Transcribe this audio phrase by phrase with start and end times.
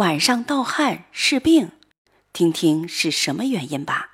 [0.00, 1.72] 晚上盗汗是病，
[2.32, 4.12] 听听是什么原因吧。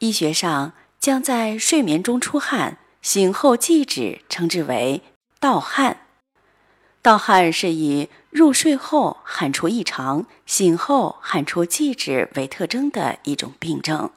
[0.00, 5.00] 医学上将在睡眠中出汗、醒后即止称之为
[5.40, 6.00] 盗汗。
[7.00, 14.10] 盗汗是以入睡后汗出异常、醒后汗出即止为特征的一种病症。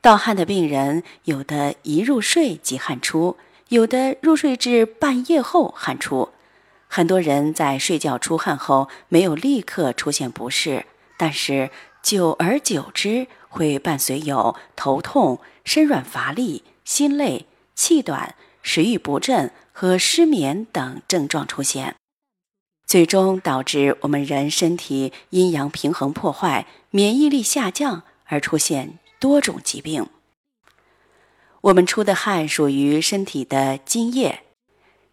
[0.00, 3.36] 盗汗的病人，有的一入睡即汗出，
[3.70, 6.28] 有的入睡至半夜后汗出。
[6.94, 10.84] 很多人在睡觉出汗后没有立刻出现不适，
[11.16, 11.70] 但是
[12.02, 21.96] 久而久之会伴随有头痛、身软乏力、心累、气短、食欲不振和失眠等症状出现，
[22.84, 30.10] 最终导致我们人身体阴阳平衡破坏、免疫力下降，而出现多种疾病。
[31.62, 34.42] 我们出的汗属于身体的津液，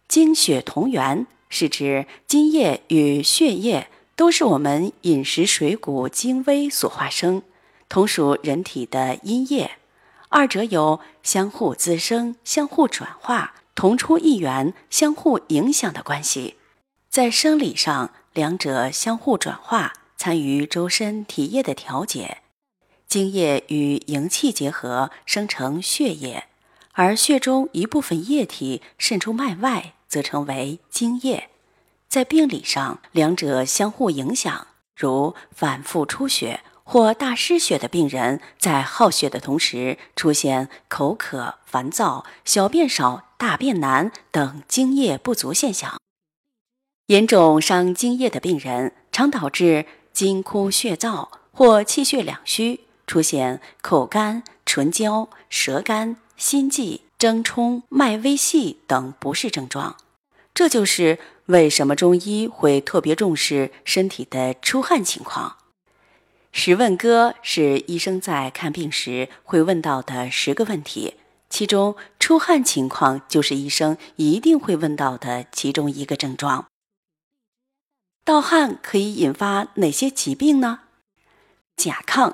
[0.06, 1.26] 精血同源。
[1.50, 7.42] 是指津液与血液都是我们饮食水谷精微所化生，
[7.88, 9.72] 同属人体的阴液，
[10.28, 16.54] 二者有相互滋生、相互转化、同出一源、相互影响的关系。
[17.08, 22.38] 在生理上，两者相互转化，参与周身体液的调节。
[23.08, 26.44] 精液与营气结合，生成血液，
[26.92, 29.94] 而血中一部分液体渗出脉外。
[30.10, 31.48] 则称为精液，
[32.08, 34.66] 在病理上，两者相互影响。
[34.96, 45.98] 如反复出血或大失血的病人，在耗血的同时，出现口渴、烦躁、小便少、大便难等精液不足现象。
[47.06, 57.02] 严重伤精液的病人，常导致津枯血燥或气血两虚，出现口干、唇焦、舌干、心悸。
[57.20, 59.98] 蒸冲、脉微细等不适症状，
[60.54, 65.58] 这就是为什么中医会特别重视身体的出汗情况。
[66.50, 71.16] 十问歌是医生在看病时会问到的十个问题，
[71.50, 76.68] 其中出汗情况就是医生一定会问到的其中一个症状。
[78.24, 80.80] 盗汗可以引发哪些疾病呢？
[81.76, 82.32] 甲亢。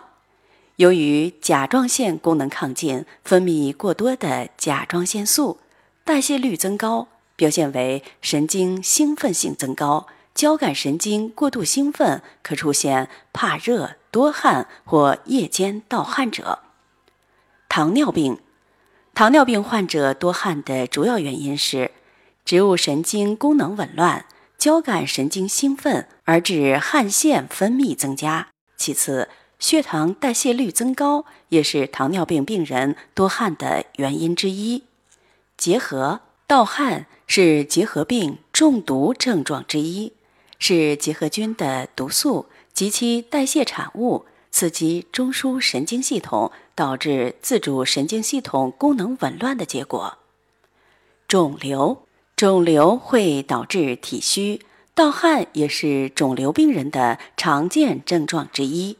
[0.77, 5.59] 由于甲状腺功能亢进，分泌过多的甲状腺素，
[6.05, 16.59] 代谢率增高，表现为神经兴奋性增高，交感神经过度兴奋，可出现怕热、多汗或夜间盗汗者。
[17.71, 18.39] 糖尿病，
[19.15, 21.93] 糖尿病患者多汗的主要原因是
[22.45, 24.27] 植物神经功能紊乱，
[24.59, 28.49] 交感神经兴奋而致汗腺分泌增加。
[28.77, 29.31] 其次。
[29.59, 34.85] 血糖代谢率增高也是糖尿病病人多汗的原因之一。
[35.57, 40.13] 结核盗汗是结核病中毒症状之一，
[40.59, 50.19] 是结核菌的毒素及其代谢产物刺激中枢神经系统，导致自主神经系统功能紊乱的结果。
[51.27, 52.03] 肿瘤
[52.37, 54.61] 肿瘤会导致体虚，
[54.95, 58.99] 盗汗也是肿瘤病人的常见症状之一。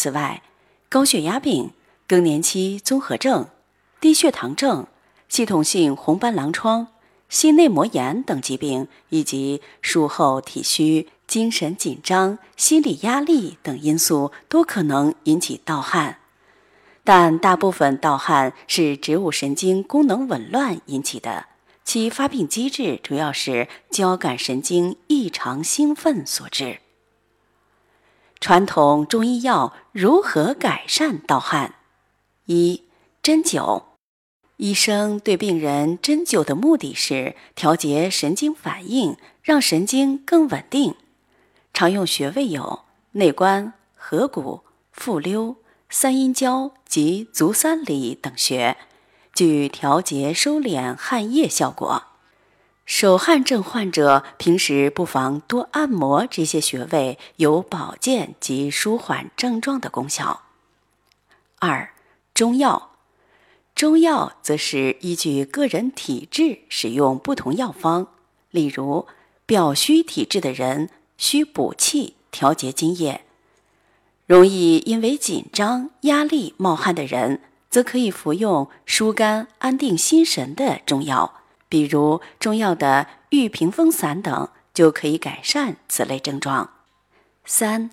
[0.00, 0.42] 此外，
[0.88, 1.72] 高血压病、
[2.08, 3.48] 更年期综合症、
[4.00, 4.86] 低血糖症、
[5.28, 6.86] 系统性红斑狼疮、
[7.28, 16.20] 心内膜炎等疾病，以及术后体虚、精神紧张、心理压力等因素，都可能引起盗汗。
[17.04, 21.44] 但大部分盗汗是植物神经功能紊乱引起的，
[21.84, 26.78] 其发病机制主要是交感神经异常兴奋所致。
[28.40, 31.74] 传统中医药如何改善盗汗？
[32.46, 32.84] 一
[33.22, 33.82] 针灸，
[34.56, 40.94] 医生对病人针灸的目的是调节神经反应，让神经更稳定。
[41.74, 42.80] 常用穴位有
[43.12, 44.60] 内关、合谷、
[44.90, 45.56] 复溜、
[45.90, 48.78] 三阴交及足三里等穴，
[49.34, 52.04] 具调节收敛汗液效果。
[52.90, 60.42] 手汗症患者平时不妨多按摩这些穴位，有保健及舒缓症状的功效。
[61.60, 61.92] 二、
[62.34, 62.90] 中药，
[63.76, 68.08] 中药则是依据个人体质使用不同药方。
[68.50, 69.06] 例如，
[69.46, 73.20] 表虚体质的人，需补气调节津液。
[74.26, 77.40] 容易因为紧张、压力冒汗的人，
[77.70, 81.39] 则可以服用疏肝、安定心神的中药，
[81.70, 86.70] 比如中药的玉屏风散等，就可以改善此类症状。
[87.46, 87.90] 三、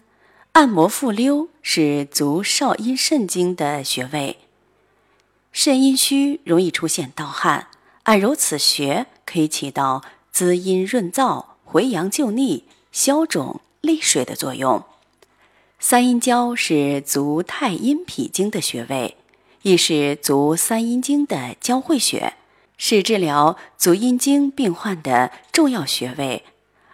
[0.51, 4.39] 按摩复溜是足少阴肾经的穴位，
[5.51, 7.67] 肾阴虚容易出现盗汗，
[8.03, 14.83] 按揉此穴可以起到滋阴润燥、回阳救逆、消肿利水的作用。
[15.79, 19.17] 三阴交是足太阴脾经的穴位，
[19.61, 22.33] 亦是足三阴经的交汇穴，
[22.77, 26.43] 是治疗足阴经病患的重要穴位。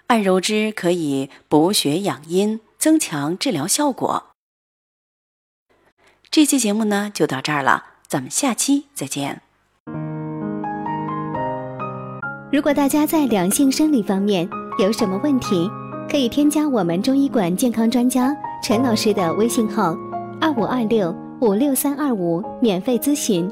[0.08, 4.28] 按揉之可以补血养阴，增强治疗效果。
[6.30, 9.42] 这期节目呢就到这儿了，咱们下期再见。
[12.52, 14.48] 如果大家在两性生理方面
[14.78, 15.70] 有什么问题，
[16.10, 19.96] 可以添加我们中医馆健康专家陈老师的微信号：
[20.40, 23.52] 二五二六五六三二五，免费咨询。